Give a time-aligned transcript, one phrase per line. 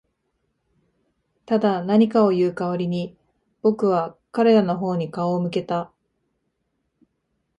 [1.45, 3.15] ただ、何かを言う代わりに、
[3.61, 5.93] 僕は彼らの方に顔を向けた。